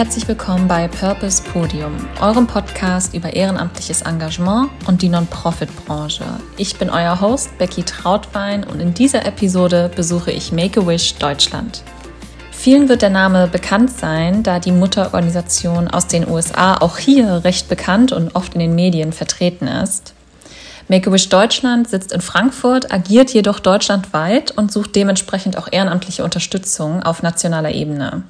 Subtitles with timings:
[0.00, 6.24] herzlich willkommen bei Purpose Podium, eurem Podcast über ehrenamtliches Engagement und die Non-Profit-Branche.
[6.56, 11.82] Ich bin euer Host Becky Trautwein und in dieser Episode besuche ich Make-A-Wish Deutschland.
[12.50, 17.68] Vielen wird der Name bekannt sein, da die Mutterorganisation aus den USA auch hier recht
[17.68, 20.14] bekannt und oft in den Medien vertreten ist.
[20.88, 27.22] Make-A-Wish Deutschland sitzt in Frankfurt, agiert jedoch deutschlandweit und sucht dementsprechend auch ehrenamtliche Unterstützung auf
[27.22, 28.22] nationaler Ebene.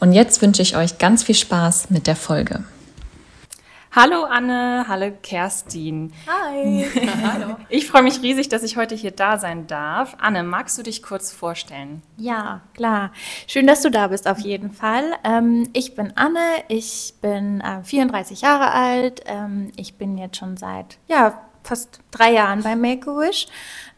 [0.00, 2.64] Und jetzt wünsche ich euch ganz viel Spaß mit der Folge.
[3.90, 6.12] Hallo Anne, hallo Kerstin.
[6.28, 6.86] Hi.
[7.24, 7.56] hallo.
[7.68, 10.14] Ich freue mich riesig, dass ich heute hier da sein darf.
[10.20, 12.02] Anne, magst du dich kurz vorstellen?
[12.16, 13.12] Ja, klar.
[13.48, 15.04] Schön, dass du da bist auf jeden Fall.
[15.24, 16.38] Ähm, ich bin Anne,
[16.68, 19.22] ich bin äh, 34 Jahre alt.
[19.26, 23.46] Ähm, ich bin jetzt schon seit ja, fast drei Jahren bei Make-A-Wish.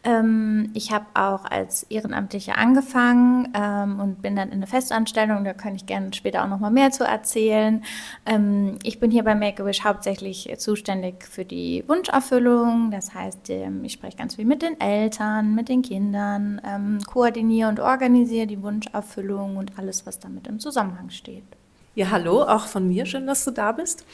[0.03, 5.43] Ähm, ich habe auch als Ehrenamtliche angefangen ähm, und bin dann in eine Festanstellung.
[5.43, 7.83] Da kann ich gerne später auch noch mal mehr zu erzählen.
[8.25, 12.91] Ähm, ich bin hier bei Make-A-Wish hauptsächlich zuständig für die Wunscherfüllung.
[12.91, 17.69] Das heißt, ähm, ich spreche ganz viel mit den Eltern, mit den Kindern, ähm, koordiniere
[17.69, 21.60] und organisiere die Wunscherfüllung und alles, was damit im Zusammenhang steht.
[21.93, 23.05] Ja, hallo, auch von mir.
[23.05, 24.05] Schön, dass du da bist.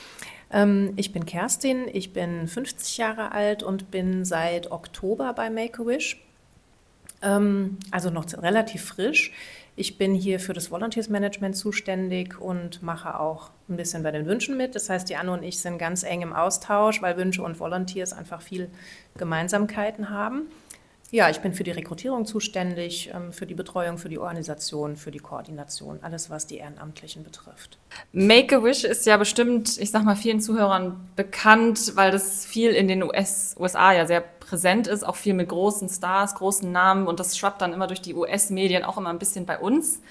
[0.52, 6.20] Ähm, ich bin Kerstin, ich bin 50 Jahre alt und bin seit Oktober bei Make-A-Wish.
[7.22, 9.32] Ähm, also noch relativ frisch.
[9.76, 14.26] Ich bin hier für das Volunteers Management zuständig und mache auch ein bisschen bei den
[14.26, 14.74] Wünschen mit.
[14.74, 18.12] Das heißt, die Anne und ich sind ganz eng im Austausch, weil Wünsche und Volunteers
[18.12, 18.72] einfach viel
[19.18, 20.48] Gemeinsamkeiten haben.
[21.10, 25.10] Ja, ich bin für die Rekrutierung zuständig, ähm, für die Betreuung, für die Organisation, für
[25.10, 27.78] die Koordination, alles, was die Ehrenamtlichen betrifft.
[28.12, 33.04] Make-A-Wish ist ja bestimmt, ich sag mal, vielen Zuhörern bekannt, weil das viel in den
[33.04, 37.38] US, USA ja sehr präsent ist, auch viel mit großen Stars, großen Namen und das
[37.38, 40.02] schwappt dann immer durch die US-Medien auch immer ein bisschen bei uns.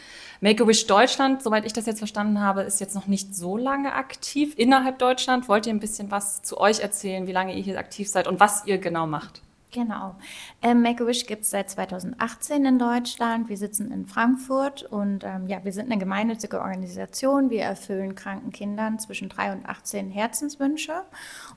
[0.41, 4.55] Make-A-Wish Deutschland, soweit ich das jetzt verstanden habe, ist jetzt noch nicht so lange aktiv
[4.57, 5.47] innerhalb Deutschland.
[5.49, 8.41] Wollt ihr ein bisschen was zu euch erzählen, wie lange ihr hier aktiv seid und
[8.41, 9.43] was ihr genau macht?
[9.77, 10.17] Genau.
[10.63, 13.51] Ähm, Make-A-Wish gibt es seit 2018 in Deutschland.
[13.51, 17.51] Wir sitzen in Frankfurt und ähm, ja, wir sind eine gemeinnützige Organisation.
[17.51, 21.03] Wir erfüllen kranken Kindern zwischen 3 und 18 Herzenswünsche.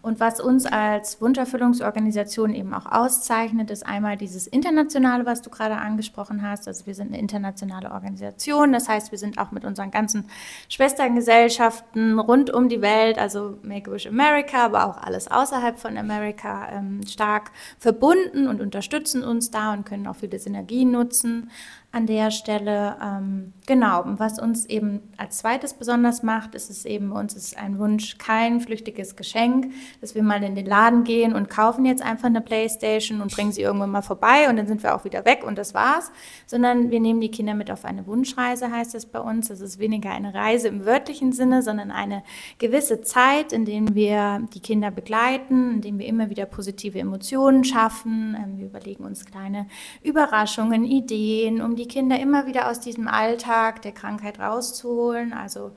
[0.01, 5.75] Und was uns als Wunscherfüllungsorganisation eben auch auszeichnet, ist einmal dieses Internationale, was du gerade
[5.75, 6.67] angesprochen hast.
[6.69, 8.71] Also wir sind eine internationale Organisation.
[8.71, 10.25] Das heißt, wir sind auch mit unseren ganzen
[10.69, 17.05] Schwestergesellschaften rund um die Welt, also Make-A-Wish America, aber auch alles außerhalb von Amerika, ähm,
[17.05, 21.49] stark verbunden und unterstützen uns da und können auch viele Synergien nutzen
[21.91, 22.97] an der Stelle.
[23.03, 27.57] Ähm, genau, und was uns eben als zweites besonders macht, ist es eben, uns ist
[27.57, 32.03] ein Wunsch kein flüchtiges Geschenk, dass wir mal in den Laden gehen und kaufen jetzt
[32.03, 35.25] einfach eine Playstation und bringen sie irgendwann mal vorbei und dann sind wir auch wieder
[35.25, 36.11] weg und das war's,
[36.45, 39.47] sondern wir nehmen die Kinder mit auf eine Wunschreise, heißt es bei uns.
[39.47, 42.21] Das ist weniger eine Reise im wörtlichen Sinne, sondern eine
[42.59, 47.63] gewisse Zeit, in der wir die Kinder begleiten, in der wir immer wieder positive Emotionen
[47.63, 48.37] schaffen.
[48.39, 49.65] Ähm, wir überlegen uns kleine
[50.03, 55.33] Überraschungen, Ideen, um die Kinder immer wieder aus diesem Alltag der Krankheit rauszuholen.
[55.33, 55.71] Also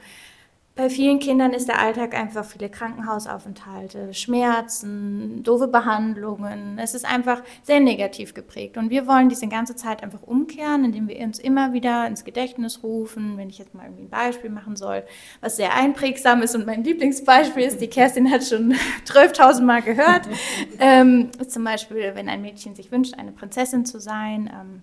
[0.74, 6.78] bei vielen Kindern ist der Alltag einfach viele Krankenhausaufenthalte, Schmerzen, doofe Behandlungen.
[6.78, 8.78] Es ist einfach sehr negativ geprägt.
[8.78, 12.82] Und wir wollen diese ganze Zeit einfach umkehren, indem wir uns immer wieder ins Gedächtnis
[12.82, 13.36] rufen.
[13.36, 15.04] Wenn ich jetzt mal irgendwie ein Beispiel machen soll,
[15.42, 18.72] was sehr einprägsam ist und mein Lieblingsbeispiel ist, die Kerstin hat schon
[19.04, 20.26] 12.000 Mal gehört,
[20.78, 24.50] ähm, zum Beispiel, wenn ein Mädchen sich wünscht, eine Prinzessin zu sein.
[24.50, 24.82] Ähm,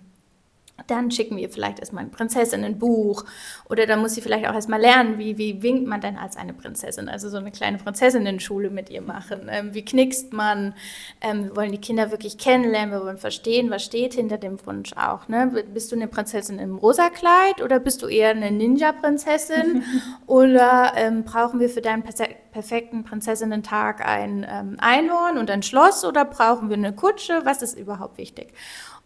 [0.86, 3.24] dann schicken wir vielleicht erstmal ein Prinzessinnenbuch
[3.68, 6.52] oder dann muss sie vielleicht auch erstmal lernen, wie, wie winkt man denn als eine
[6.52, 9.48] Prinzessin, also so eine kleine Prinzessinnen-Schule mit ihr machen.
[9.50, 10.74] Ähm, wie knickst man?
[11.20, 14.92] Ähm, wir wollen die Kinder wirklich kennenlernen, wir wollen verstehen, was steht hinter dem Wunsch
[14.94, 15.28] auch.
[15.28, 15.64] Ne?
[15.72, 19.82] Bist du eine Prinzessin im rosa Kleid oder bist du eher eine Ninja-Prinzessin
[20.26, 26.24] oder ähm, brauchen wir für deinen perfekten Prinzessinnentag ein ähm, Einhorn und ein Schloss oder
[26.24, 27.40] brauchen wir eine Kutsche?
[27.44, 28.52] Was ist überhaupt wichtig?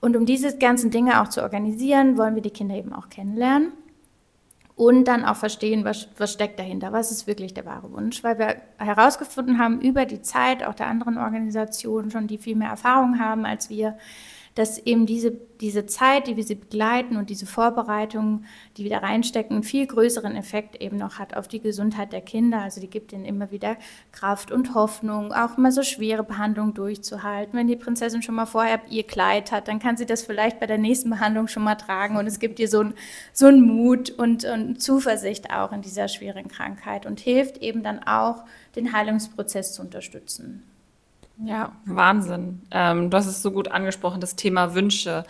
[0.00, 3.72] Und um diese ganzen Dinge auch zu organisieren, wollen wir die Kinder eben auch kennenlernen
[4.76, 8.38] und dann auch verstehen, was, was steckt dahinter, was ist wirklich der wahre Wunsch, weil
[8.38, 13.20] wir herausgefunden haben über die Zeit auch der anderen Organisationen schon, die viel mehr Erfahrung
[13.20, 13.96] haben als wir,
[14.54, 18.44] dass eben diese, diese Zeit, die wir sie begleiten und diese Vorbereitung,
[18.76, 22.20] die wir da reinstecken, einen viel größeren Effekt eben noch hat auf die Gesundheit der
[22.20, 22.62] Kinder.
[22.62, 23.76] Also die gibt ihnen immer wieder
[24.12, 27.58] Kraft und Hoffnung, auch mal so schwere Behandlungen durchzuhalten.
[27.58, 30.66] Wenn die Prinzessin schon mal vorher ihr Kleid hat, dann kann sie das vielleicht bei
[30.66, 32.94] der nächsten Behandlung schon mal tragen und es gibt ihr so einen
[33.32, 38.44] so Mut und, und Zuversicht auch in dieser schweren Krankheit und hilft eben dann auch,
[38.76, 40.64] den Heilungsprozess zu unterstützen.
[41.36, 42.62] Ja, Wahnsinn.
[42.70, 45.24] Ähm, du hast es so gut angesprochen, das Thema Wünsche.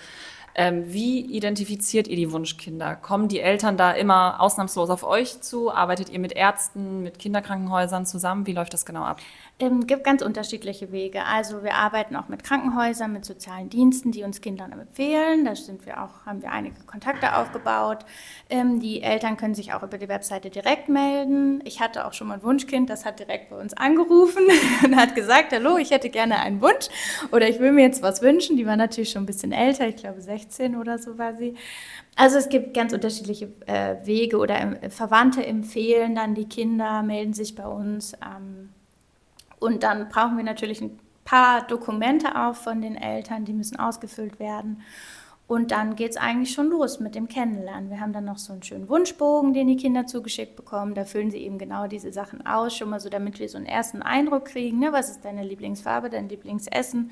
[0.56, 2.94] Ähm, wie identifiziert ihr die Wunschkinder?
[2.94, 5.72] Kommen die Eltern da immer ausnahmslos auf euch zu?
[5.72, 8.46] Arbeitet ihr mit Ärzten, mit Kinderkrankenhäusern zusammen?
[8.46, 9.20] Wie läuft das genau ab?
[9.58, 11.24] Ähm, gibt ganz unterschiedliche Wege.
[11.24, 15.44] Also wir arbeiten auch mit Krankenhäusern, mit sozialen Diensten, die uns Kindern empfehlen.
[15.44, 18.04] Da sind wir auch, haben wir einige Kontakte aufgebaut.
[18.48, 21.62] Ähm, die Eltern können sich auch über die Webseite direkt melden.
[21.64, 24.42] Ich hatte auch schon mal ein Wunschkind, das hat direkt bei uns angerufen
[24.84, 26.86] und hat gesagt, hallo, ich hätte gerne einen Wunsch
[27.32, 28.56] oder ich will mir jetzt was wünschen.
[28.56, 30.43] Die war natürlich schon ein bisschen älter, ich glaube 16
[30.76, 31.54] oder so war sie.
[32.16, 37.32] Also es gibt ganz unterschiedliche äh, Wege oder äh, Verwandte empfehlen dann die Kinder, melden
[37.32, 38.12] sich bei uns.
[38.14, 38.70] Ähm,
[39.58, 44.38] und dann brauchen wir natürlich ein paar Dokumente auch von den Eltern, die müssen ausgefüllt
[44.38, 44.82] werden.
[45.46, 47.90] Und dann geht es eigentlich schon los mit dem Kennenlernen.
[47.90, 50.94] Wir haben dann noch so einen schönen Wunschbogen, den die Kinder zugeschickt bekommen.
[50.94, 53.66] Da füllen sie eben genau diese Sachen aus, schon mal so, damit wir so einen
[53.66, 54.78] ersten Eindruck kriegen.
[54.78, 54.92] Ne?
[54.92, 57.10] Was ist deine Lieblingsfarbe, dein Lieblingsessen?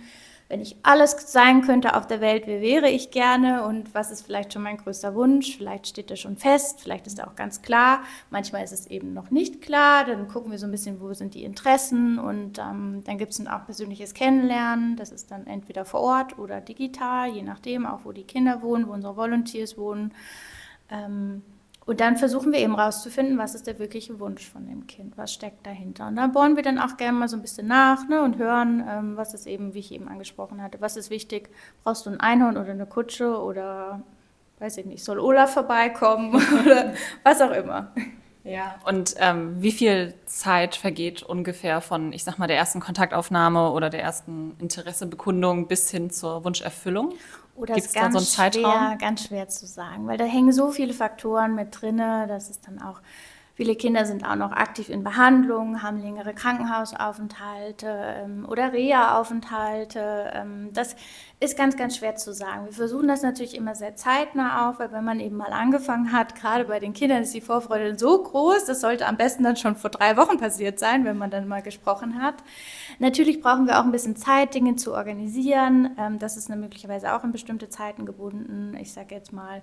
[0.53, 4.27] Wenn ich alles sein könnte auf der Welt, wer wäre ich gerne und was ist
[4.27, 5.57] vielleicht schon mein größter Wunsch?
[5.57, 8.03] Vielleicht steht er schon fest, vielleicht ist er auch ganz klar.
[8.29, 10.05] Manchmal ist es eben noch nicht klar.
[10.05, 13.47] Dann gucken wir so ein bisschen, wo sind die Interessen und ähm, dann gibt es
[13.47, 14.97] auch persönliches Kennenlernen.
[14.97, 18.89] Das ist dann entweder vor Ort oder digital, je nachdem, auch wo die Kinder wohnen,
[18.89, 20.13] wo unsere Volunteers wohnen.
[20.91, 21.41] Ähm,
[21.85, 25.33] und dann versuchen wir eben rauszufinden, was ist der wirkliche Wunsch von dem Kind, was
[25.33, 26.07] steckt dahinter.
[26.07, 28.85] Und da bohren wir dann auch gerne mal so ein bisschen nach ne, und hören,
[28.89, 31.51] ähm, was ist eben, wie ich eben angesprochen hatte, was ist wichtig,
[31.83, 34.03] brauchst du ein Einhorn oder eine Kutsche oder,
[34.61, 36.35] weiß ich nicht, soll Olaf vorbeikommen
[36.65, 36.95] oder
[37.25, 37.93] was auch immer.
[38.45, 43.71] Ja, und ähm, wie viel Zeit vergeht ungefähr von, ich sag mal, der ersten Kontaktaufnahme
[43.71, 47.15] oder der ersten Interessebekundung bis hin zur Wunscherfüllung?
[47.55, 48.73] Oder Gibt es da so einen Zeitraum?
[48.73, 52.61] Schwer, ganz schwer zu sagen, weil da hängen so viele Faktoren mit drin, dass es
[52.61, 53.01] dann auch
[53.55, 57.87] Viele Kinder sind auch noch aktiv in Behandlung, haben längere Krankenhausaufenthalte
[58.25, 60.31] ähm, oder Reha-Aufenthalte.
[60.35, 60.97] Ähm, das
[61.39, 62.65] ist ganz, ganz schwer zu sagen.
[62.65, 66.35] Wir versuchen das natürlich immer sehr zeitnah auf, weil wenn man eben mal angefangen hat,
[66.35, 69.77] gerade bei den Kindern ist die Vorfreude so groß, das sollte am besten dann schon
[69.77, 72.37] vor drei Wochen passiert sein, wenn man dann mal gesprochen hat.
[73.01, 75.95] Natürlich brauchen wir auch ein bisschen Zeit, Dinge zu organisieren.
[75.99, 78.75] Ähm, das ist möglicherweise auch in bestimmte Zeiten gebunden.
[78.81, 79.61] Ich sage jetzt mal,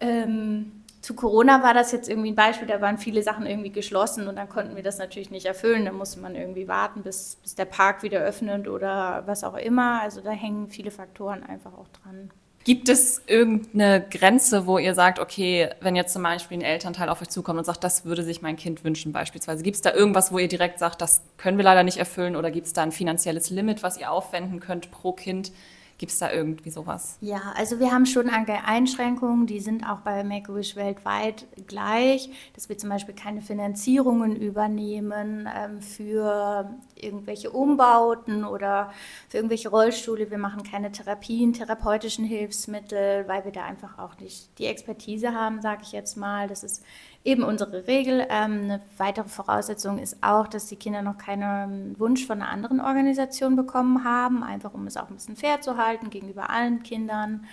[0.00, 4.26] ähm, zu Corona war das jetzt irgendwie ein Beispiel, da waren viele Sachen irgendwie geschlossen
[4.26, 5.84] und dann konnten wir das natürlich nicht erfüllen.
[5.84, 10.00] Da musste man irgendwie warten, bis, bis der Park wieder öffnet oder was auch immer.
[10.00, 12.30] Also da hängen viele Faktoren einfach auch dran.
[12.64, 17.20] Gibt es irgendeine Grenze, wo ihr sagt, okay, wenn jetzt zum Beispiel ein Elternteil auf
[17.20, 20.32] euch zukommt und sagt, das würde sich mein Kind wünschen beispielsweise, gibt es da irgendwas,
[20.32, 22.92] wo ihr direkt sagt, das können wir leider nicht erfüllen oder gibt es da ein
[22.92, 25.52] finanzielles Limit, was ihr aufwenden könnt pro Kind?
[25.96, 27.18] Gibt es da irgendwie sowas?
[27.20, 32.76] Ja, also wir haben schon Einschränkungen, die sind auch bei Make-A-Wish weltweit gleich, dass wir
[32.76, 38.92] zum Beispiel keine Finanzierungen übernehmen ähm, für irgendwelche Umbauten oder
[39.28, 40.30] für irgendwelche Rollstühle.
[40.30, 45.62] Wir machen keine Therapien, therapeutischen Hilfsmittel, weil wir da einfach auch nicht die Expertise haben,
[45.62, 46.48] sage ich jetzt mal.
[46.48, 46.82] Das ist
[47.24, 48.26] eben unsere Regel.
[48.28, 52.80] Ähm, eine weitere Voraussetzung ist auch, dass die Kinder noch keinen Wunsch von einer anderen
[52.80, 57.46] Organisation bekommen haben, einfach um es auch ein bisschen fair zu halten gegenüber allen Kindern.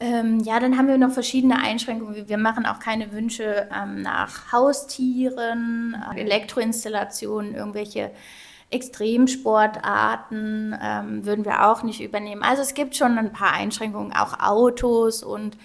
[0.00, 2.28] Ähm, ja, dann haben wir noch verschiedene Einschränkungen.
[2.28, 8.10] Wir machen auch keine Wünsche ähm, nach Haustieren, äh, Elektroinstallationen, irgendwelche
[8.70, 12.42] Extremsportarten ähm, würden wir auch nicht übernehmen.
[12.42, 15.56] Also es gibt schon ein paar Einschränkungen, auch Autos und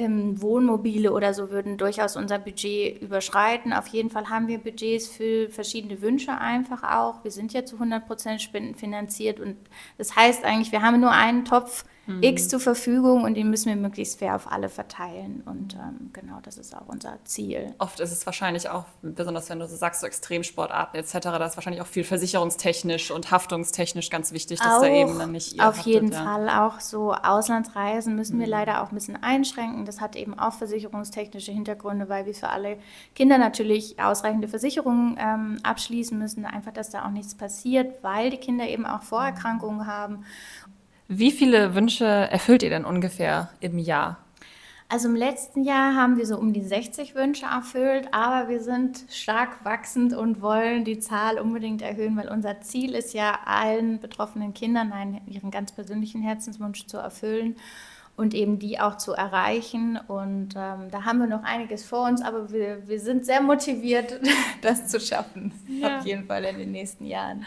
[0.00, 3.72] ähm, Wohnmobile oder so würden durchaus unser Budget überschreiten.
[3.72, 7.22] Auf jeden Fall haben wir Budgets für verschiedene Wünsche einfach auch.
[7.22, 9.56] Wir sind ja zu 100 Prozent spendenfinanziert und
[9.98, 11.84] das heißt eigentlich, wir haben nur einen Topf
[12.16, 12.22] mhm.
[12.22, 15.42] X zur Verfügung und den müssen wir möglichst fair auf alle verteilen.
[15.46, 17.74] Und ähm, genau, das ist auch unser Ziel.
[17.78, 21.56] Oft ist es wahrscheinlich auch, besonders wenn du so sagst, so Extremsportarten etc., da ist
[21.56, 25.62] wahrscheinlich auch viel versicherungstechnisch und haftungstechnisch ganz wichtig, dass auch, da eben dann nicht ihr
[25.62, 26.24] Auf haftet, jeden ja.
[26.24, 26.48] Fall.
[26.48, 28.40] Auch so Auslandsreisen müssen mhm.
[28.40, 29.84] wir leider auch ein bisschen einschränken.
[29.84, 32.78] Das hat eben auch versicherungstechnische Hintergründe, weil wir für alle
[33.14, 36.44] Kinder natürlich ausreichende Versicherungen ähm, abschließen müssen.
[36.44, 40.24] Einfach, dass da auch nichts passiert, weil die Kinder eben auch Vorerkrankungen haben.
[41.12, 44.18] Wie viele Wünsche erfüllt ihr denn ungefähr im Jahr?
[44.88, 49.06] Also im letzten Jahr haben wir so um die 60 Wünsche erfüllt, aber wir sind
[49.10, 54.54] stark wachsend und wollen die Zahl unbedingt erhöhen, weil unser Ziel ist ja, allen betroffenen
[54.54, 57.56] Kindern einen, ihren ganz persönlichen Herzenswunsch zu erfüllen
[58.20, 59.98] und eben die auch zu erreichen.
[60.06, 64.20] Und ähm, da haben wir noch einiges vor uns, aber wir, wir sind sehr motiviert,
[64.60, 65.52] das zu schaffen.
[65.66, 65.98] Ja.
[65.98, 67.46] Auf jeden Fall in den nächsten Jahren.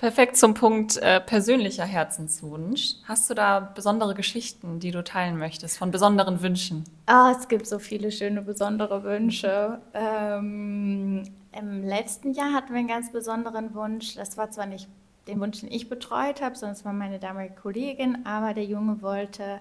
[0.00, 2.96] Perfekt zum Punkt äh, persönlicher Herzenswunsch.
[3.04, 6.82] Hast du da besondere Geschichten, die du teilen möchtest, von besonderen Wünschen?
[7.06, 9.78] Ah, es gibt so viele schöne, besondere Wünsche.
[9.94, 11.22] Ähm,
[11.56, 14.16] Im letzten Jahr hatten wir einen ganz besonderen Wunsch.
[14.16, 14.88] Das war zwar nicht
[15.30, 18.26] den Wunsch, den ich betreut habe, sondern es war meine damalige Kollegin.
[18.26, 19.60] Aber der Junge wollte,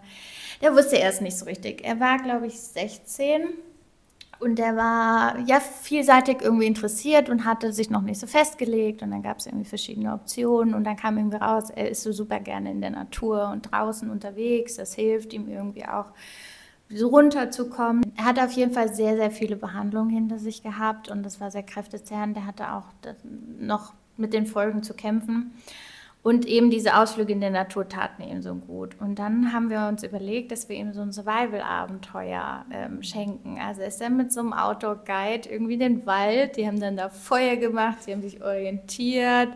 [0.61, 1.83] der wusste erst nicht so richtig.
[1.85, 3.49] Er war, glaube ich, 16
[4.39, 9.01] und der war ja vielseitig irgendwie interessiert und hatte sich noch nicht so festgelegt.
[9.01, 10.73] Und dann gab es irgendwie verschiedene Optionen.
[10.73, 14.09] Und dann kam irgendwie raus, er ist so super gerne in der Natur und draußen
[14.09, 14.75] unterwegs.
[14.75, 16.05] Das hilft ihm irgendwie auch
[16.89, 18.13] so runterzukommen.
[18.15, 21.51] Er hat auf jeden Fall sehr, sehr viele Behandlungen hinter sich gehabt und das war
[21.51, 22.35] sehr kräftezehrend.
[22.35, 22.85] Der hatte auch
[23.59, 25.53] noch mit den Folgen zu kämpfen.
[26.21, 28.97] Und eben diese Ausflüge in der Natur taten ihm so gut.
[28.99, 33.57] Und dann haben wir uns überlegt, dass wir ihm so ein Survival-Abenteuer ähm, schenken.
[33.65, 36.57] Also ist er mit so einem Outdoor-Guide irgendwie in den Wald.
[36.57, 39.47] Die haben dann da Feuer gemacht, sie haben sich orientiert,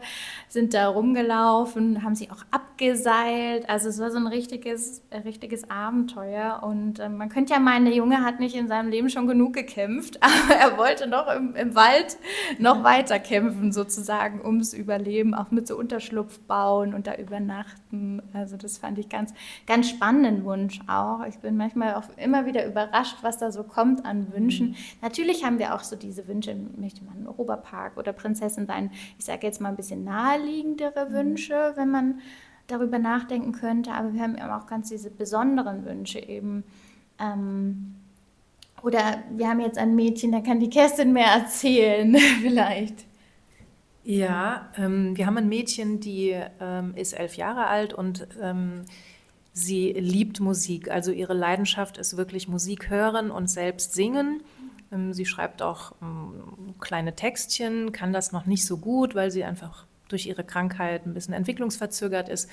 [0.47, 3.67] sind da rumgelaufen, haben sich auch abgeseilt.
[3.67, 6.63] Also es war so ein richtiges, äh, richtiges Abenteuer.
[6.63, 9.51] Und äh, man könnte ja meinen, der Junge hat nicht in seinem Leben schon genug
[9.51, 12.17] gekämpft, aber er wollte noch im, im Wald
[12.57, 18.21] noch weiter kämpfen, sozusagen, ums Überleben, auch mit so Unterschlupfbahnen bauen und da übernachten.
[18.31, 19.33] Also das fand ich ganz,
[19.65, 21.25] ganz spannenden Wunsch auch.
[21.25, 24.67] Ich bin manchmal auch immer wieder überrascht, was da so kommt an Wünschen.
[24.69, 24.75] Mhm.
[25.01, 28.91] Natürlich haben wir auch so diese Wünsche, möchte man im Oberpark oder Prinzessin sein.
[29.17, 31.13] Ich sage jetzt mal ein bisschen naheliegendere mhm.
[31.13, 32.19] Wünsche, wenn man
[32.67, 33.91] darüber nachdenken könnte.
[33.91, 36.63] Aber wir haben eben auch ganz diese besonderen Wünsche eben.
[37.19, 37.95] Ähm,
[38.83, 43.05] oder wir haben jetzt ein Mädchen, da kann die Kerstin mehr erzählen, vielleicht.
[44.03, 48.83] Ja, ähm, wir haben ein Mädchen, die ähm, ist elf Jahre alt und ähm,
[49.53, 50.91] sie liebt Musik.
[50.91, 54.41] Also ihre Leidenschaft ist wirklich Musik hören und selbst singen.
[54.91, 59.45] Ähm, sie schreibt auch ähm, kleine Textchen, kann das noch nicht so gut, weil sie
[59.45, 62.49] einfach durch ihre Krankheit ein bisschen entwicklungsverzögert ist.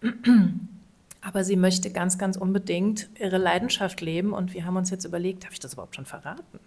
[1.20, 5.44] Aber sie möchte ganz, ganz unbedingt ihre Leidenschaft leben und wir haben uns jetzt überlegt,
[5.44, 6.58] darf ich das überhaupt schon verraten?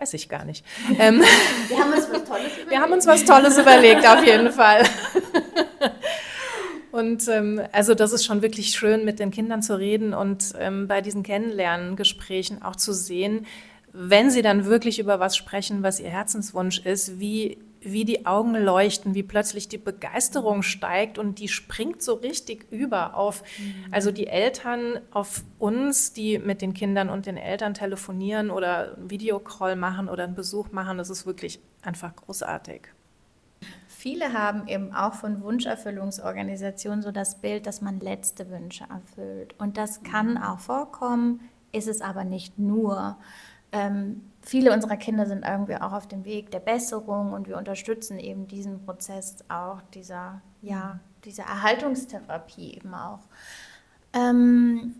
[0.00, 0.64] Weiß ich gar nicht.
[0.98, 1.22] Ähm,
[1.68, 2.70] wir haben uns was Tolles überlegt.
[2.70, 4.84] Wir haben uns was Tolles überlegt, auf jeden Fall.
[6.90, 10.88] Und ähm, also das ist schon wirklich schön, mit den Kindern zu reden und ähm,
[10.88, 13.46] bei diesen Kennenlerngesprächen auch zu sehen,
[13.92, 17.58] wenn sie dann wirklich über was sprechen, was ihr Herzenswunsch ist, wie
[17.92, 23.16] wie die Augen leuchten, wie plötzlich die Begeisterung steigt und die springt so richtig über
[23.16, 23.92] auf, mhm.
[23.92, 29.10] also die Eltern auf uns, die mit den Kindern und den Eltern telefonieren oder einen
[29.10, 30.98] Videocall machen oder einen Besuch machen.
[30.98, 32.88] Das ist wirklich einfach großartig.
[33.86, 39.56] Viele haben eben auch von Wunscherfüllungsorganisationen so das Bild, dass man letzte Wünsche erfüllt.
[39.58, 40.42] Und das kann mhm.
[40.42, 41.40] auch vorkommen,
[41.72, 43.18] ist es aber nicht nur.
[43.72, 48.18] Ähm, viele unserer Kinder sind irgendwie auch auf dem Weg der Besserung und wir unterstützen
[48.18, 53.20] eben diesen Prozess auch dieser, ja, dieser Erhaltungstherapie eben auch.
[54.14, 54.94] Ähm,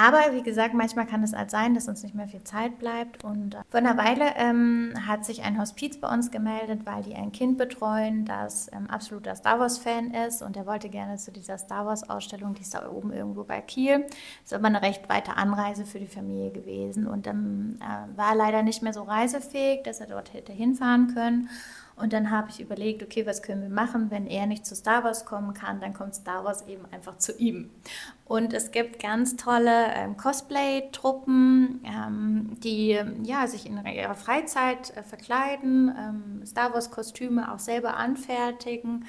[0.00, 3.24] aber wie gesagt, manchmal kann es halt sein, dass uns nicht mehr viel Zeit bleibt.
[3.24, 7.16] Und äh, vor einer Weile ähm, hat sich ein Hospiz bei uns gemeldet, weil die
[7.16, 10.40] ein Kind betreuen, das ähm, absoluter Star Wars-Fan ist.
[10.40, 14.06] Und er wollte gerne zu dieser Star Wars-Ausstellung, die ist da oben irgendwo bei Kiel.
[14.44, 17.08] Ist aber eine recht weite Anreise für die Familie gewesen.
[17.08, 21.12] Und dann äh, war er leider nicht mehr so reisefähig, dass er dort hätte hinfahren
[21.12, 21.48] können.
[22.00, 25.04] Und dann habe ich überlegt, okay, was können wir machen, wenn er nicht zu Star
[25.04, 27.70] Wars kommen kann, dann kommt Star Wars eben einfach zu ihm.
[28.24, 35.02] Und es gibt ganz tolle ähm, Cosplay-Truppen, ähm, die ja, sich in ihrer Freizeit äh,
[35.02, 39.04] verkleiden, ähm, Star Wars-Kostüme auch selber anfertigen.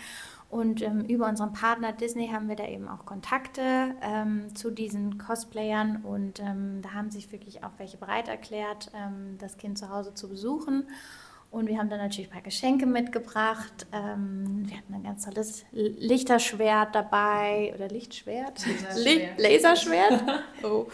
[0.50, 5.20] Und ähm, über unseren Partner Disney haben wir da eben auch Kontakte ähm, zu diesen
[5.20, 9.90] Cosplayern und ähm, da haben sich wirklich auch welche bereit erklärt, ähm, das Kind zu
[9.90, 10.88] Hause zu besuchen.
[11.52, 13.88] Und wir haben dann natürlich ein paar Geschenke mitgebracht.
[13.92, 17.74] Ähm, wir hatten ein ganz tolles Lichterschwert dabei.
[17.76, 18.66] Oder Lichtschwert?
[18.96, 19.40] Laserschwert.
[19.40, 20.24] Laserschwert?
[20.64, 20.88] Oh.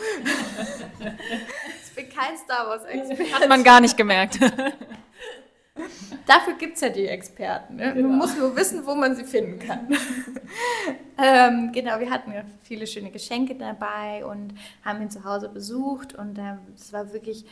[1.84, 3.34] ich bin kein Star Wars-Experte.
[3.34, 4.40] Hat man gar nicht gemerkt.
[6.26, 7.76] Dafür gibt es ja die Experten.
[7.76, 7.94] Ne?
[7.94, 8.08] Genau.
[8.08, 9.88] Man muss nur wissen, wo man sie finden kann.
[11.18, 16.16] ähm, genau, wir hatten ja viele schöne Geschenke dabei und haben ihn zu Hause besucht.
[16.16, 17.46] Und ähm, es war wirklich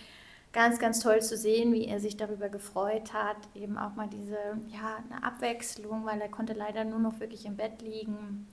[0.54, 3.38] ganz, ganz toll zu sehen, wie er sich darüber gefreut hat.
[3.56, 7.58] Eben auch mal diese, ja, eine Abwechslung, weil er konnte leider nur noch wirklich im
[7.58, 8.48] Bett liegen.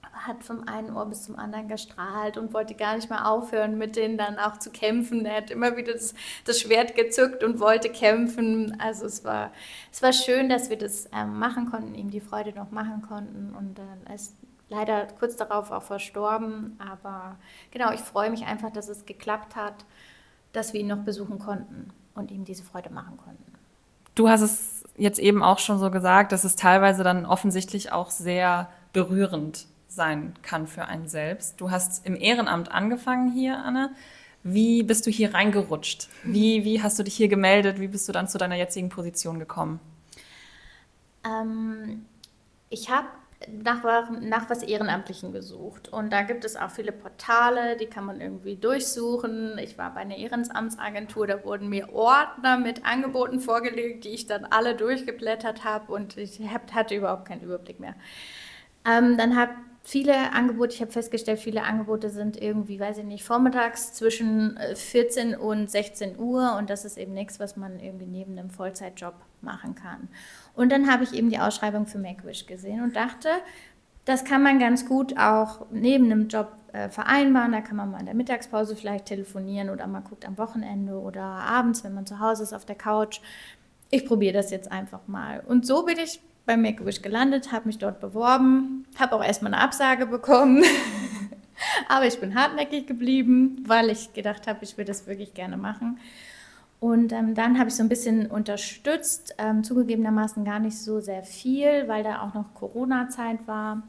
[0.00, 3.76] Aber hat vom einen Ohr bis zum anderen gestrahlt und wollte gar nicht mehr aufhören,
[3.76, 5.26] mit denen dann auch zu kämpfen.
[5.26, 6.14] Er hat immer wieder das,
[6.44, 8.80] das Schwert gezückt und wollte kämpfen.
[8.80, 9.52] Also es war,
[9.92, 13.54] es war schön, dass wir das ähm, machen konnten, ihm die Freude noch machen konnten.
[13.54, 14.36] Und äh, ist
[14.68, 16.78] leider kurz darauf auch verstorben.
[16.78, 17.38] Aber
[17.72, 19.84] genau, ich freue mich einfach, dass es geklappt hat
[20.52, 23.44] dass wir ihn noch besuchen konnten und ihm diese Freude machen konnten.
[24.14, 28.10] Du hast es jetzt eben auch schon so gesagt, dass es teilweise dann offensichtlich auch
[28.10, 31.60] sehr berührend sein kann für einen selbst.
[31.60, 33.90] Du hast im Ehrenamt angefangen hier, Anne.
[34.42, 36.08] Wie bist du hier reingerutscht?
[36.24, 37.80] Wie, wie hast du dich hier gemeldet?
[37.80, 39.80] Wie bist du dann zu deiner jetzigen Position gekommen?
[41.24, 42.06] Ähm,
[42.70, 43.08] ich habe
[43.48, 43.82] nach,
[44.20, 45.88] nach was Ehrenamtlichen gesucht.
[45.88, 49.58] Und da gibt es auch viele Portale, die kann man irgendwie durchsuchen.
[49.58, 54.44] Ich war bei einer Ehrenamtsagentur, da wurden mir Ordner mit Angeboten vorgelegt, die ich dann
[54.44, 57.94] alle durchgeblättert habe und ich hab, hatte überhaupt keinen Überblick mehr.
[58.84, 63.24] Ähm, dann habe viele Angebote, ich habe festgestellt, viele Angebote sind irgendwie, weiß ich nicht,
[63.24, 68.06] vormittags zwischen 14 äh, und 16 Uhr und das ist eben nichts, was man irgendwie
[68.06, 70.08] neben einem Vollzeitjob machen kann.
[70.54, 73.28] Und dann habe ich eben die Ausschreibung für Make-Wish gesehen und dachte,
[74.04, 77.52] das kann man ganz gut auch neben einem Job äh, vereinbaren.
[77.52, 81.22] Da kann man mal in der Mittagspause vielleicht telefonieren oder mal guckt am Wochenende oder
[81.22, 83.20] abends, wenn man zu Hause ist auf der Couch.
[83.90, 85.42] Ich probiere das jetzt einfach mal.
[85.46, 89.62] Und so bin ich bei Make-A-Wish gelandet, habe mich dort beworben, habe auch erstmal eine
[89.62, 90.64] Absage bekommen.
[91.88, 95.98] Aber ich bin hartnäckig geblieben, weil ich gedacht habe, ich will das wirklich gerne machen.
[96.80, 101.22] Und ähm, dann habe ich so ein bisschen unterstützt, ähm, zugegebenermaßen gar nicht so sehr
[101.22, 103.82] viel, weil da auch noch Corona-Zeit war.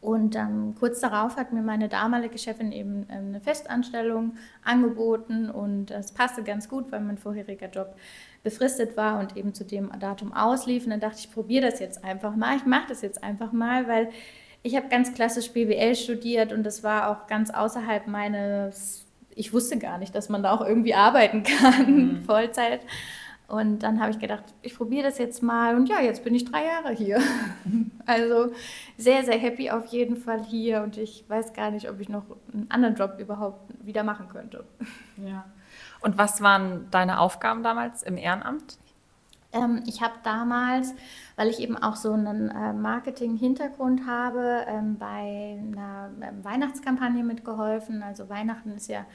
[0.00, 5.90] Und ähm, kurz darauf hat mir meine damalige Chefin eben ähm, eine Festanstellung angeboten und
[5.90, 7.96] es passte ganz gut, weil mein vorheriger Job
[8.44, 10.84] befristet war und eben zu dem Datum auslief.
[10.84, 12.56] Und dann dachte ich, ich probiere das jetzt einfach mal.
[12.56, 14.10] Ich mache das jetzt einfach mal, weil
[14.62, 19.04] ich habe ganz klassisch BWL studiert und das war auch ganz außerhalb meines,
[19.38, 22.22] ich wusste gar nicht, dass man da auch irgendwie arbeiten kann, mhm.
[22.24, 22.80] Vollzeit.
[23.46, 25.74] Und dann habe ich gedacht, ich probiere das jetzt mal.
[25.74, 27.20] Und ja, jetzt bin ich drei Jahre hier.
[28.06, 28.54] Also
[28.96, 30.82] sehr, sehr happy auf jeden Fall hier.
[30.82, 34.64] Und ich weiß gar nicht, ob ich noch einen anderen Job überhaupt wieder machen könnte.
[35.22, 35.44] Ja.
[36.00, 38.78] Und was waren deine Aufgaben damals im Ehrenamt?
[39.52, 40.94] Ähm, ich habe damals,
[41.36, 48.02] weil ich eben auch so einen äh, Marketing-Hintergrund habe, ähm, bei einer ähm, Weihnachtskampagne mitgeholfen.
[48.02, 49.06] Also Weihnachten ist ja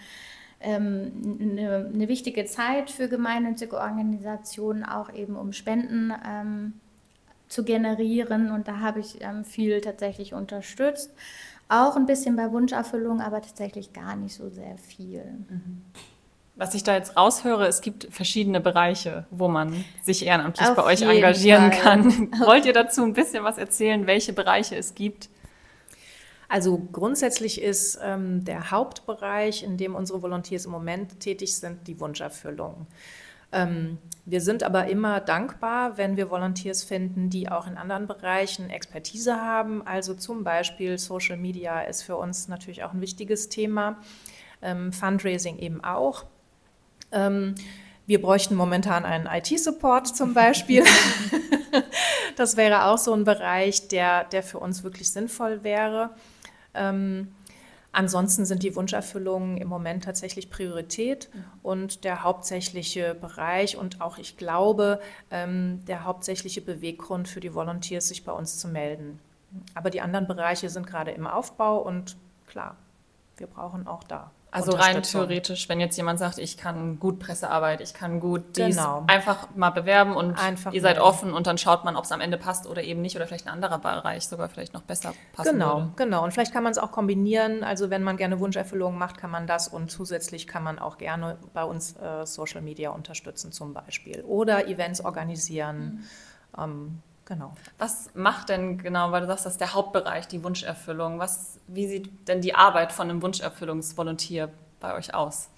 [0.59, 6.73] ähm, eine, eine, wichtige Zeit für gemeinnützige Organisationen, auch eben um Spenden ähm,
[7.47, 8.51] zu generieren.
[8.51, 11.13] Und da habe ich ähm, viel tatsächlich unterstützt.
[11.69, 15.23] Auch ein bisschen bei Wunscherfüllung, aber tatsächlich gar nicht so sehr viel.
[15.49, 15.83] Mhm
[16.55, 20.83] was ich da jetzt raushöre, es gibt verschiedene Bereiche, wo man sich ehrenamtlich Auf bei
[20.83, 21.81] euch engagieren Fall.
[21.81, 22.31] kann.
[22.45, 25.29] Wollt ihr dazu ein bisschen was erzählen, welche Bereiche es gibt?
[26.47, 31.99] Also grundsätzlich ist ähm, der Hauptbereich, in dem unsere Volunteers im Moment tätig sind, die
[31.99, 32.85] Wunscherfüllung.
[33.51, 38.69] Ähm, wir sind aber immer dankbar, wenn wir Volunteers finden, die auch in anderen Bereichen
[38.69, 39.85] Expertise haben.
[39.85, 43.97] Also zum Beispiel Social Media ist für uns natürlich auch ein wichtiges Thema.
[44.61, 46.25] Ähm, Fundraising eben auch.
[47.13, 47.55] Ähm,
[48.05, 50.83] wir bräuchten momentan einen IT-Support zum Beispiel.
[52.35, 56.09] das wäre auch so ein Bereich, der, der für uns wirklich sinnvoll wäre.
[56.73, 57.33] Ähm,
[57.93, 61.29] ansonsten sind die Wunscherfüllungen im Moment tatsächlich Priorität
[61.61, 64.99] und der hauptsächliche Bereich und auch, ich glaube,
[65.31, 69.19] ähm, der hauptsächliche Beweggrund für die Volunteers, sich bei uns zu melden.
[69.75, 72.75] Aber die anderen Bereiche sind gerade im Aufbau und klar,
[73.37, 77.81] wir brauchen auch da also rein theoretisch, wenn jetzt jemand sagt, ich kann gut Pressearbeit,
[77.81, 79.03] ich kann gut dies, genau.
[79.07, 82.21] einfach mal bewerben und einfach ihr seid offen und dann schaut man, ob es am
[82.21, 85.53] Ende passt oder eben nicht oder vielleicht ein anderer Bereich sogar vielleicht noch besser passen
[85.53, 85.91] Genau, würde.
[85.95, 86.23] genau.
[86.23, 87.63] Und vielleicht kann man es auch kombinieren.
[87.63, 91.37] Also wenn man gerne Wunscherfüllung macht, kann man das und zusätzlich kann man auch gerne
[91.53, 96.05] bei uns äh, Social Media unterstützen zum Beispiel oder Events organisieren.
[96.55, 96.63] Mhm.
[96.63, 97.53] Ähm, Genau.
[97.77, 101.19] Was macht denn genau, weil du sagst, das ist der Hauptbereich, die Wunscherfüllung.
[101.19, 105.49] Was, wie sieht denn die Arbeit von einem Wunscherfüllungsvolontier bei euch aus?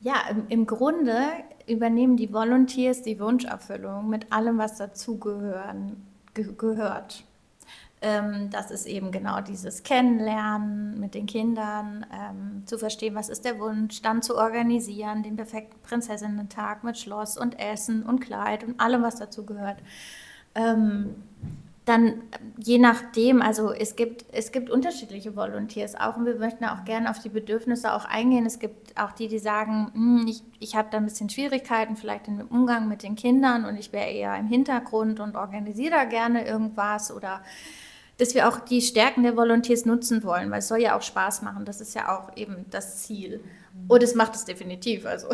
[0.00, 0.14] Ja,
[0.48, 1.28] im, Grunde
[1.68, 7.24] übernehmen die Volunteers die Wunscherfüllung mit allem, was dazugehören ge gehört.
[8.00, 13.44] Ähm, das ist eben genau dieses Kennenlernen mit den Kindern, ähm, zu verstehen, was ist
[13.44, 18.80] der Wunsch, dann zu organisieren, den perfekten Prinzessinnen-Tag mit Schloss und Essen und Kleid und
[18.80, 19.78] allem, was dazugehört.
[20.54, 21.14] Ähm,
[21.84, 22.22] dann
[22.58, 27.10] je nachdem, also es gibt, es gibt unterschiedliche Volunteers auch und wir möchten auch gerne
[27.10, 28.46] auf die Bedürfnisse auch eingehen.
[28.46, 32.28] Es gibt auch die, die sagen, hm, ich, ich habe da ein bisschen Schwierigkeiten vielleicht
[32.28, 36.46] im Umgang mit den Kindern und ich wäre eher im Hintergrund und organisiere da gerne
[36.46, 37.42] irgendwas oder
[38.18, 41.42] dass wir auch die Stärken der Volunteers nutzen wollen, weil es soll ja auch Spaß
[41.42, 41.64] machen.
[41.64, 43.40] Das ist ja auch eben das Ziel.
[43.88, 45.06] Und es macht es definitiv.
[45.06, 45.28] Also.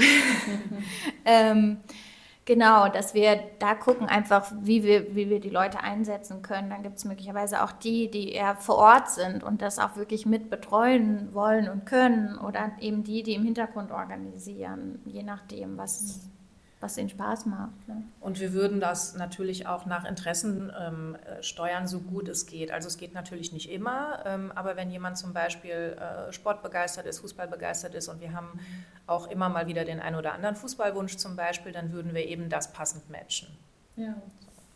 [1.26, 1.78] ähm,
[2.48, 6.70] Genau, dass wir da gucken einfach, wie wir, wie wir die Leute einsetzen können.
[6.70, 10.24] Dann gibt es möglicherweise auch die, die eher vor Ort sind und das auch wirklich
[10.24, 16.30] mit betreuen wollen und können oder eben die, die im Hintergrund organisieren, je nachdem, was,
[16.80, 17.88] was ihnen Spaß macht.
[17.88, 18.02] Ne?
[18.20, 22.70] Und wir würden das natürlich auch nach Interessen ähm, äh, steuern, so gut es geht.
[22.70, 27.18] Also es geht natürlich nicht immer, ähm, aber wenn jemand zum Beispiel äh, sportbegeistert ist,
[27.20, 28.60] Fußballbegeistert ist und wir haben
[29.06, 32.48] auch immer mal wieder den einen oder anderen Fußballwunsch zum Beispiel, dann würden wir eben
[32.48, 33.48] das passend matchen.
[33.96, 34.14] Ja.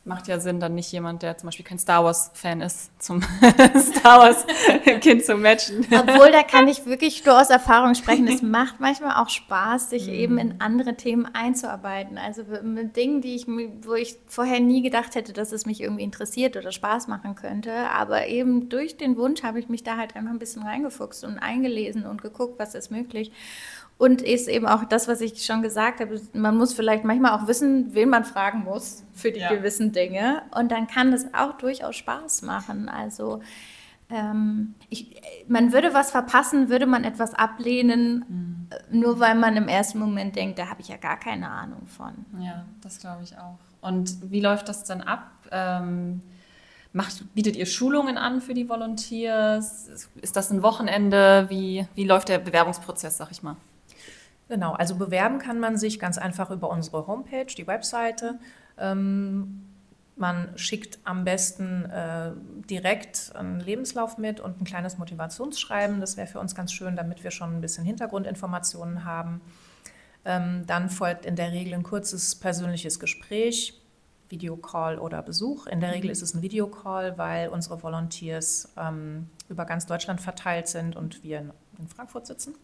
[0.05, 3.23] Macht ja Sinn, dann nicht jemand, der zum Beispiel kein Star Wars-Fan ist, zum
[3.79, 5.87] Star Wars-Kind zu matchen.
[5.93, 8.27] Obwohl, da kann ich wirklich nur aus Erfahrung sprechen.
[8.27, 10.15] Es macht manchmal auch Spaß, sich mhm.
[10.15, 12.19] eben in andere Themen einzuarbeiten.
[12.19, 16.03] Also mit Dingen, die ich, wo ich vorher nie gedacht hätte, dass es mich irgendwie
[16.03, 17.73] interessiert oder Spaß machen könnte.
[17.91, 21.39] Aber eben durch den Wunsch habe ich mich da halt einfach ein bisschen reingefuchst und
[21.39, 23.31] eingelesen und geguckt, was ist möglich.
[24.03, 27.47] Und ist eben auch das, was ich schon gesagt habe, man muss vielleicht manchmal auch
[27.47, 29.55] wissen, wen man fragen muss für die ja.
[29.55, 30.43] gewissen Dinge.
[30.59, 32.89] Und dann kann es auch durchaus Spaß machen.
[32.89, 33.43] Also
[34.11, 38.25] ähm, ich, man würde was verpassen, würde man etwas ablehnen,
[38.91, 38.99] mhm.
[38.99, 42.27] nur weil man im ersten Moment denkt, da habe ich ja gar keine Ahnung von.
[42.41, 43.59] Ja, das glaube ich auch.
[43.83, 45.31] Und wie läuft das dann ab?
[45.53, 46.23] Ähm,
[46.93, 50.09] macht, bietet ihr Schulungen an für die Volunteers?
[50.21, 51.47] Ist das ein Wochenende?
[51.51, 53.55] Wie, wie läuft der Bewerbungsprozess, sag ich mal?
[54.53, 58.39] Genau, also bewerben kann man sich ganz einfach über unsere Homepage, die Webseite.
[58.77, 59.63] Ähm,
[60.15, 62.33] man schickt am besten äh,
[62.69, 66.03] direkt einen Lebenslauf mit und ein kleines Motivationsschreiben.
[66.03, 69.41] Das wäre für uns ganz schön, damit wir schon ein bisschen Hintergrundinformationen haben.
[70.27, 73.81] Ähm, dann folgt in der Regel ein kurzes persönliches Gespräch,
[74.29, 75.67] Videocall oder Besuch.
[75.67, 80.69] In der Regel ist es ein Videocall, weil unsere Volunteers ähm, über ganz Deutschland verteilt
[80.69, 82.55] sind und wir in, in Frankfurt sitzen.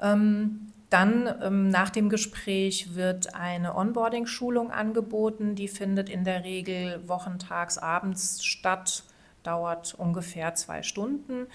[0.00, 5.54] Ähm, dann ähm, nach dem Gespräch wird eine Onboarding-Schulung angeboten.
[5.54, 9.04] Die findet in der Regel wochentags abends statt,
[9.42, 11.46] dauert ungefähr zwei Stunden,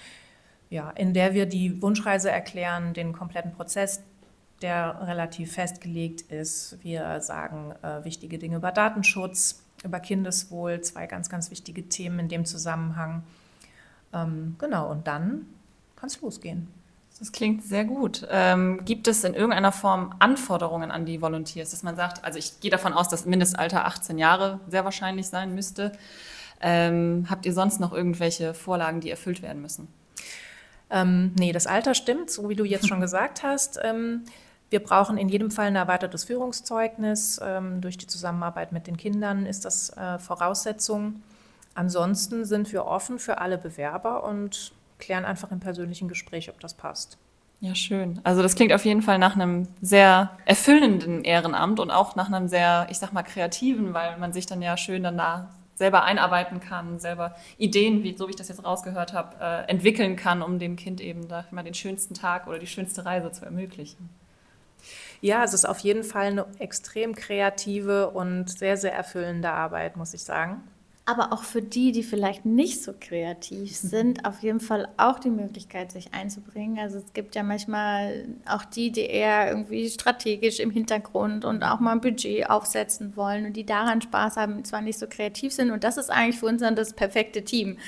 [0.70, 4.02] ja, in der wir die Wunschreise erklären, den kompletten Prozess,
[4.60, 6.78] der relativ festgelegt ist.
[6.82, 12.28] Wir sagen äh, wichtige Dinge über Datenschutz, über Kindeswohl, zwei ganz, ganz wichtige Themen in
[12.28, 13.22] dem Zusammenhang.
[14.12, 15.46] Ähm, genau, und dann
[15.94, 16.66] kann es losgehen.
[17.18, 18.26] Das klingt sehr gut.
[18.30, 22.60] Ähm, gibt es in irgendeiner Form Anforderungen an die Volunteers, dass man sagt, also ich
[22.60, 25.92] gehe davon aus, dass Mindestalter 18 Jahre sehr wahrscheinlich sein müsste.
[26.60, 29.88] Ähm, habt ihr sonst noch irgendwelche Vorlagen, die erfüllt werden müssen?
[30.90, 33.80] Ähm, nee, das Alter stimmt, so wie du jetzt schon gesagt hast.
[33.82, 34.24] Ähm,
[34.70, 37.40] wir brauchen in jedem Fall ein erweitertes Führungszeugnis.
[37.42, 41.22] Ähm, durch die Zusammenarbeit mit den Kindern ist das äh, Voraussetzung.
[41.74, 46.74] Ansonsten sind wir offen für alle Bewerber und klären einfach im persönlichen Gespräch, ob das
[46.74, 47.18] passt.
[47.60, 48.20] Ja, schön.
[48.22, 52.46] Also das klingt auf jeden Fall nach einem sehr erfüllenden Ehrenamt und auch nach einem
[52.46, 57.00] sehr, ich sag mal, kreativen, weil man sich dann ja schön danach selber einarbeiten kann,
[57.00, 60.76] selber Ideen, wie, so wie ich das jetzt rausgehört habe, äh, entwickeln kann, um dem
[60.76, 64.08] Kind eben da immer den schönsten Tag oder die schönste Reise zu ermöglichen.
[65.20, 70.14] Ja, es ist auf jeden Fall eine extrem kreative und sehr, sehr erfüllende Arbeit, muss
[70.14, 70.62] ich sagen
[71.08, 73.88] aber auch für die, die vielleicht nicht so kreativ mhm.
[73.88, 76.78] sind, auf jeden Fall auch die Möglichkeit, sich einzubringen.
[76.78, 81.80] Also es gibt ja manchmal auch die, die eher irgendwie strategisch im Hintergrund und auch
[81.80, 85.70] mal ein Budget aufsetzen wollen und die daran Spaß haben, zwar nicht so kreativ sind.
[85.70, 87.78] Und das ist eigentlich für uns dann das perfekte Team.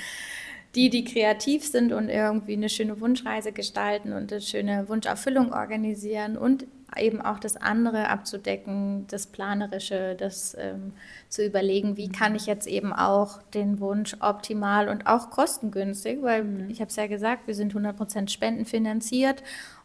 [0.73, 6.37] Die, die kreativ sind und irgendwie eine schöne Wunschreise gestalten und eine schöne Wunscherfüllung organisieren
[6.37, 6.65] und
[6.97, 10.93] eben auch das andere abzudecken, das Planerische, das ähm,
[11.29, 16.43] zu überlegen, wie kann ich jetzt eben auch den Wunsch optimal und auch kostengünstig, weil
[16.43, 16.69] mhm.
[16.69, 19.41] ich habe es ja gesagt, wir sind 100% spendenfinanziert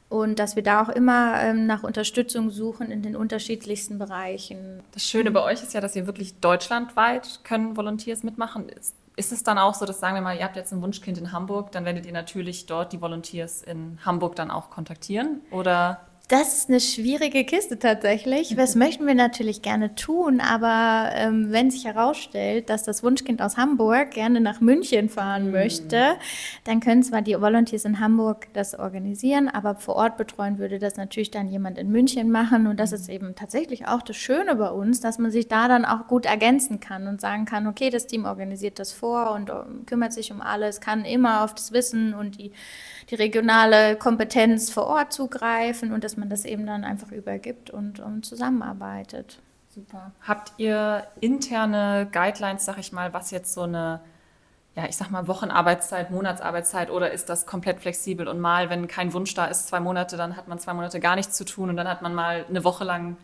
[0.09, 4.81] und dass wir da auch immer ähm, nach Unterstützung suchen in den unterschiedlichsten Bereichen.
[4.93, 8.69] Das Schöne bei euch ist ja, dass ihr wirklich deutschlandweit können Volunteers mitmachen.
[8.69, 11.19] Ist, ist es dann auch so, dass sagen wir mal, ihr habt jetzt ein Wunschkind
[11.19, 16.01] in Hamburg, dann werdet ihr natürlich dort die Volunteers in Hamburg dann auch kontaktieren oder
[16.29, 18.57] das ist eine schwierige Kiste tatsächlich.
[18.57, 23.57] Das möchten wir natürlich gerne tun, aber ähm, wenn sich herausstellt, dass das Wunschkind aus
[23.57, 25.53] Hamburg gerne nach München fahren mhm.
[25.53, 26.17] möchte,
[26.65, 30.97] dann können zwar die Volunteers in Hamburg das organisieren, aber vor Ort betreuen würde das
[30.97, 32.67] natürlich dann jemand in München machen.
[32.67, 35.85] Und das ist eben tatsächlich auch das Schöne bei uns, dass man sich da dann
[35.85, 39.87] auch gut ergänzen kann und sagen kann, okay, das Team organisiert das vor und ähm,
[39.87, 42.51] kümmert sich um alles, kann immer auf das Wissen und die
[43.11, 48.01] die regionale Kompetenz vor Ort zugreifen und dass man das eben dann einfach übergibt und,
[48.01, 49.41] und zusammenarbeitet.
[49.69, 50.13] Super.
[50.27, 54.01] Habt ihr interne Guidelines, sag ich mal, was jetzt so eine,
[54.75, 59.13] ja, ich sag mal, Wochenarbeitszeit, Monatsarbeitszeit oder ist das komplett flexibel und mal, wenn kein
[59.13, 61.77] Wunsch da ist, zwei Monate, dann hat man zwei Monate gar nichts zu tun und
[61.77, 63.17] dann hat man mal eine Woche lang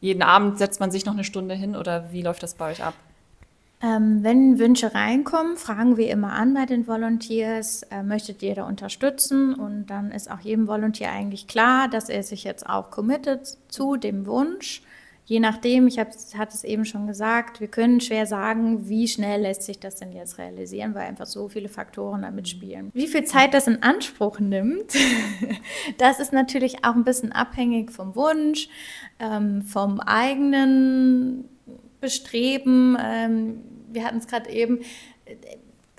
[0.00, 2.84] jeden Abend setzt man sich noch eine Stunde hin oder wie läuft das bei euch
[2.84, 2.94] ab?
[3.80, 8.66] Ähm, wenn Wünsche reinkommen, fragen wir immer an bei den Volunteers, äh, möchtet ihr da
[8.66, 9.54] unterstützen?
[9.54, 13.96] Und dann ist auch jedem Volunteer eigentlich klar, dass er sich jetzt auch committet zu
[13.96, 14.82] dem Wunsch.
[15.26, 16.16] Je nachdem, ich hatte
[16.54, 20.38] es eben schon gesagt, wir können schwer sagen, wie schnell lässt sich das denn jetzt
[20.38, 22.90] realisieren, weil einfach so viele Faktoren damit spielen.
[22.94, 24.94] Wie viel Zeit das in Anspruch nimmt,
[25.98, 28.70] das ist natürlich auch ein bisschen abhängig vom Wunsch,
[29.20, 31.44] ähm, vom eigenen
[32.00, 32.96] bestreben.
[33.00, 33.60] Ähm,
[33.90, 34.80] wir hatten es gerade eben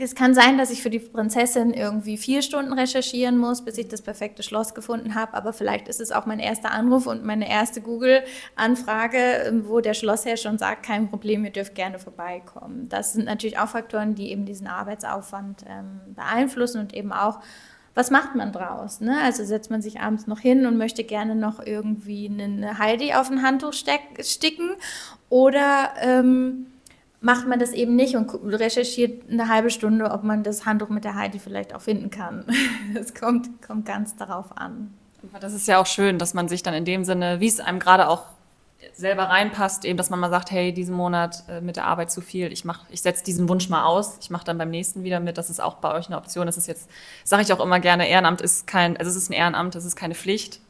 [0.02, 3.90] es kann sein, dass ich für die Prinzessin irgendwie vier Stunden recherchieren muss, bis ich
[3.90, 5.34] das perfekte Schloss gefunden habe.
[5.34, 10.38] Aber vielleicht ist es auch mein erster Anruf und meine erste Google-Anfrage, wo der Schlossherr
[10.38, 12.88] schon sagt, kein Problem, ihr dürft gerne vorbeikommen.
[12.90, 17.40] Das sind natürlich auch Faktoren, die eben diesen Arbeitsaufwand ähm, beeinflussen und eben auch,
[17.94, 19.02] was macht man draus?
[19.02, 19.18] Ne?
[19.22, 23.30] Also setzt man sich abends noch hin und möchte gerne noch irgendwie eine Heidi auf
[23.30, 24.72] ein Handtuch sticken
[25.30, 25.90] oder...
[26.00, 26.68] Ähm,
[27.22, 31.04] macht man das eben nicht und recherchiert eine halbe Stunde, ob man das Handtuch mit
[31.04, 32.46] der Heidi vielleicht auch finden kann.
[32.96, 34.94] Es kommt, kommt ganz darauf an.
[35.40, 37.80] Das ist ja auch schön, dass man sich dann in dem Sinne, wie es einem
[37.80, 38.24] gerade auch
[38.94, 42.22] selber reinpasst, eben, dass man mal sagt, hey, diesen Monat äh, mit der Arbeit zu
[42.22, 45.20] viel, ich mach, ich setze diesen Wunsch mal aus, ich mache dann beim nächsten wieder
[45.20, 45.38] mit.
[45.38, 46.46] Das ist auch bei euch eine Option.
[46.46, 46.90] Das ist jetzt,
[47.24, 49.96] sage ich auch immer gerne, Ehrenamt ist kein, also es ist ein Ehrenamt, es ist
[49.96, 50.62] keine Pflicht.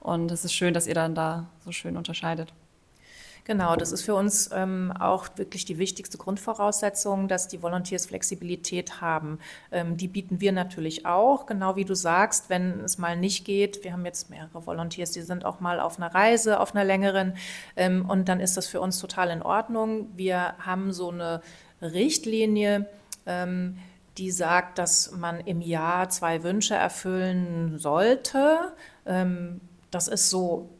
[0.00, 2.52] Und es ist schön, dass ihr dann da so schön unterscheidet.
[3.44, 9.00] Genau, das ist für uns ähm, auch wirklich die wichtigste Grundvoraussetzung, dass die Volunteers Flexibilität
[9.00, 9.40] haben.
[9.72, 13.82] Ähm, die bieten wir natürlich auch, genau wie du sagst, wenn es mal nicht geht.
[13.82, 17.34] Wir haben jetzt mehrere Volunteers, die sind auch mal auf einer Reise, auf einer längeren
[17.74, 20.06] ähm, und dann ist das für uns total in Ordnung.
[20.14, 21.42] Wir haben so eine
[21.80, 22.86] Richtlinie,
[23.26, 23.76] ähm,
[24.18, 28.72] die sagt, dass man im Jahr zwei Wünsche erfüllen sollte.
[29.04, 30.70] Ähm, das ist so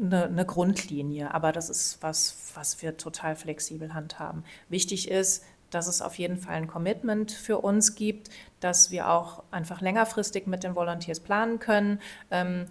[0.00, 4.44] eine, eine, Grundlinie, aber das ist was, was wir total flexibel handhaben.
[4.68, 8.28] Wichtig ist, dass es auf jeden Fall ein Commitment für uns gibt,
[8.60, 12.00] dass wir auch einfach längerfristig mit den Volunteers planen können.
[12.30, 12.66] Ähm,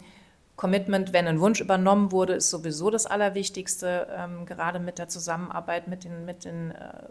[0.55, 5.87] Commitment, wenn ein Wunsch übernommen wurde, ist sowieso das Allerwichtigste, ähm, gerade mit der Zusammenarbeit
[5.87, 7.07] mit den, mit den äh,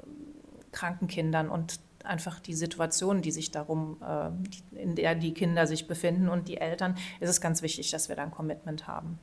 [0.71, 5.89] kranken Kindern und einfach die Situation, die sich darum, äh, in der die Kinder sich
[5.89, 9.19] befinden und die Eltern, ist es ganz wichtig, dass wir da ein Commitment haben.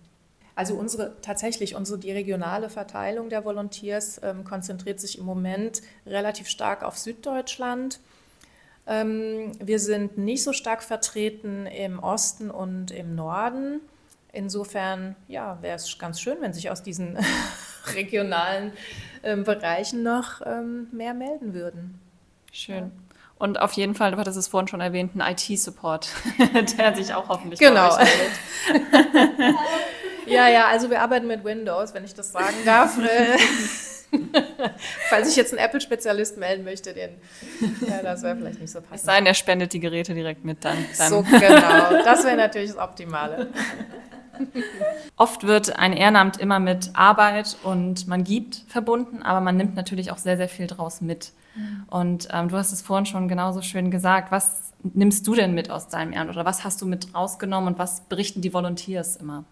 [0.58, 6.50] Also unsere tatsächlich unsere die regionale Verteilung der Volunteers ähm, konzentriert sich im Moment relativ
[6.50, 8.00] stark auf Süddeutschland.
[8.88, 13.82] Ähm, wir sind nicht so stark vertreten im Osten und im Norden.
[14.34, 17.20] Insofern ja, wäre es ganz schön, wenn sich aus diesen
[17.93, 18.74] regionalen
[19.22, 22.02] ähm, Bereichen noch ähm, mehr melden würden.
[22.52, 22.76] Schön.
[22.76, 22.91] Ja.
[23.38, 26.10] Und auf jeden Fall, du hattest es vorhin schon erwähnt, ein IT-Support,
[26.80, 27.96] der sich auch hoffentlich genau.
[30.28, 32.98] Ja, ja, also wir arbeiten mit Windows, wenn ich das sagen darf.
[35.10, 37.10] Falls ich jetzt einen Apple-Spezialist melden möchte, den,
[37.88, 38.96] ja, das wäre vielleicht nicht so passend.
[38.96, 40.78] Es sei denn, er spendet die Geräte direkt mit dann.
[40.98, 41.10] dann.
[41.10, 42.04] So, genau.
[42.04, 43.48] Das wäre natürlich das Optimale.
[45.18, 50.12] Oft wird ein Ehrenamt immer mit Arbeit und man gibt verbunden, aber man nimmt natürlich
[50.12, 51.32] auch sehr, sehr viel draus mit.
[51.56, 51.84] Mhm.
[51.90, 54.32] Und ähm, du hast es vorhin schon genauso schön gesagt.
[54.32, 57.80] Was nimmst du denn mit aus deinem Ehrenamt oder was hast du mit rausgenommen und
[57.80, 59.44] was berichten die Volunteers immer?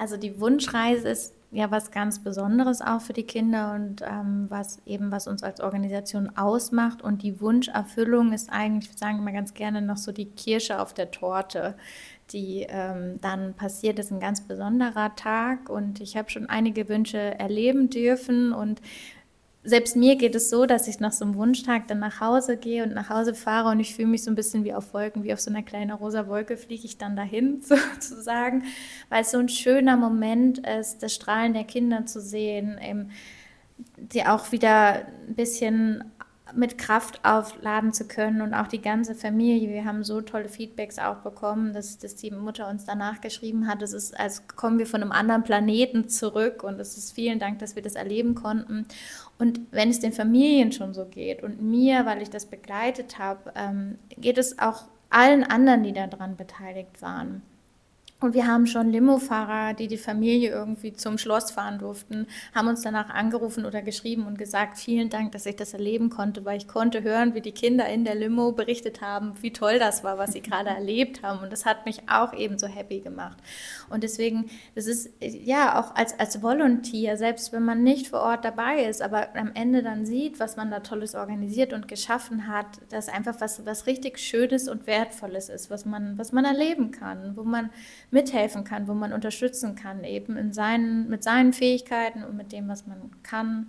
[0.00, 4.80] Also die Wunschreise ist ja was ganz Besonderes auch für die Kinder und ähm, was
[4.86, 7.02] eben, was uns als Organisation ausmacht.
[7.02, 10.94] Und die Wunscherfüllung ist eigentlich, wir sagen immer ganz gerne, noch so die Kirsche auf
[10.94, 11.74] der Torte,
[12.30, 13.98] die ähm, dann passiert.
[13.98, 18.80] Das ist ein ganz besonderer Tag und ich habe schon einige Wünsche erleben dürfen und
[19.62, 22.82] selbst mir geht es so, dass ich nach so einem Wunschtag dann nach Hause gehe
[22.82, 25.34] und nach Hause fahre und ich fühle mich so ein bisschen wie auf Wolken, wie
[25.34, 28.64] auf so einer kleinen rosa Wolke fliege ich dann dahin sozusagen,
[29.10, 33.10] weil es so ein schöner Moment ist, das Strahlen der Kinder zu sehen, eben,
[33.96, 36.04] die auch wieder ein bisschen
[36.54, 39.68] mit Kraft aufladen zu können und auch die ganze Familie.
[39.68, 43.82] Wir haben so tolle Feedbacks auch bekommen, dass, dass die Mutter uns danach geschrieben hat.
[43.82, 47.58] Es ist, als kommen wir von einem anderen Planeten zurück und es ist vielen Dank,
[47.58, 48.86] dass wir das erleben konnten.
[49.38, 53.52] Und wenn es den Familien schon so geht und mir, weil ich das begleitet habe,
[53.54, 57.42] ähm, geht es auch allen anderen, die daran beteiligt waren.
[58.20, 62.82] Und wir haben schon Limofahrer, die die Familie irgendwie zum Schloss fahren durften, haben uns
[62.82, 66.68] danach angerufen oder geschrieben und gesagt, vielen Dank, dass ich das erleben konnte, weil ich
[66.68, 70.32] konnte hören, wie die Kinder in der Limo berichtet haben, wie toll das war, was
[70.32, 71.42] sie gerade erlebt haben.
[71.42, 73.38] Und das hat mich auch eben so happy gemacht.
[73.88, 78.44] Und deswegen, das ist ja auch als, als Volunteer, selbst wenn man nicht vor Ort
[78.44, 82.66] dabei ist, aber am Ende dann sieht, was man da Tolles organisiert und geschaffen hat,
[82.90, 87.34] dass einfach was, was richtig Schönes und Wertvolles ist, was man, was man erleben kann,
[87.34, 87.70] wo man
[88.10, 92.68] mithelfen kann, wo man unterstützen kann, eben in seinen, mit seinen Fähigkeiten und mit dem,
[92.68, 93.66] was man kann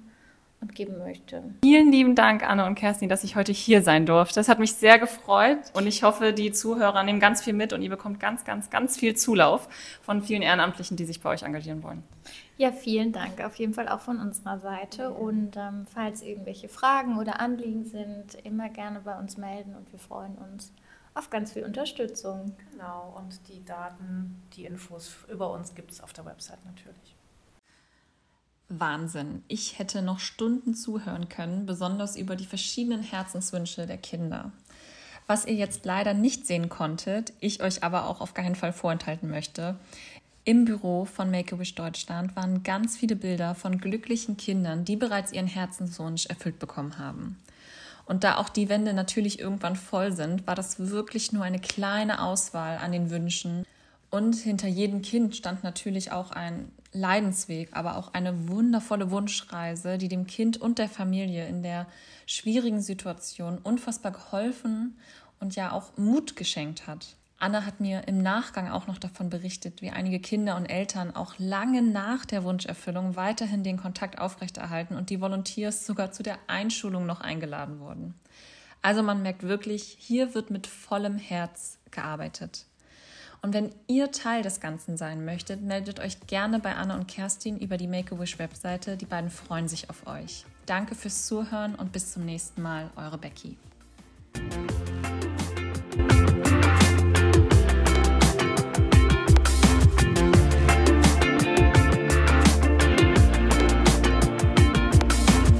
[0.61, 1.43] und geben möchte.
[1.63, 4.35] Vielen lieben Dank, Anne und Kerstin, dass ich heute hier sein durfte.
[4.35, 7.81] Das hat mich sehr gefreut und ich hoffe, die Zuhörer nehmen ganz viel mit und
[7.81, 9.67] ihr bekommt ganz, ganz, ganz viel Zulauf
[10.03, 12.03] von vielen Ehrenamtlichen, die sich bei euch engagieren wollen.
[12.57, 13.43] Ja, vielen Dank.
[13.43, 15.09] Auf jeden Fall auch von unserer Seite.
[15.09, 19.99] Und ähm, falls irgendwelche Fragen oder Anliegen sind, immer gerne bei uns melden und wir
[19.99, 20.71] freuen uns
[21.13, 22.55] auf ganz viel Unterstützung.
[22.71, 27.15] Genau, und die Daten, die Infos über uns gibt es auf der Website natürlich.
[28.69, 29.43] Wahnsinn.
[29.47, 34.51] Ich hätte noch Stunden zuhören können, besonders über die verschiedenen Herzenswünsche der Kinder.
[35.27, 39.29] Was ihr jetzt leider nicht sehen konntet, ich euch aber auch auf keinen Fall vorenthalten
[39.29, 39.77] möchte.
[40.43, 45.47] Im Büro von Make-A-Wish Deutschland waren ganz viele Bilder von glücklichen Kindern, die bereits ihren
[45.47, 47.37] Herzenswunsch erfüllt bekommen haben.
[48.11, 52.21] Und da auch die Wände natürlich irgendwann voll sind, war das wirklich nur eine kleine
[52.21, 53.65] Auswahl an den Wünschen.
[54.09, 60.09] Und hinter jedem Kind stand natürlich auch ein Leidensweg, aber auch eine wundervolle Wunschreise, die
[60.09, 61.87] dem Kind und der Familie in der
[62.25, 64.97] schwierigen Situation unfassbar geholfen
[65.39, 67.15] und ja auch Mut geschenkt hat.
[67.41, 71.33] Anna hat mir im Nachgang auch noch davon berichtet, wie einige Kinder und Eltern auch
[71.39, 77.07] lange nach der Wunscherfüllung weiterhin den Kontakt aufrechterhalten und die Volunteers sogar zu der Einschulung
[77.07, 78.13] noch eingeladen wurden.
[78.83, 82.67] Also man merkt wirklich, hier wird mit vollem Herz gearbeitet.
[83.41, 87.57] Und wenn ihr Teil des Ganzen sein möchtet, meldet euch gerne bei Anna und Kerstin
[87.57, 88.97] über die Make-A-Wish-Webseite.
[88.97, 90.45] Die beiden freuen sich auf euch.
[90.67, 93.57] Danke fürs Zuhören und bis zum nächsten Mal, eure Becky.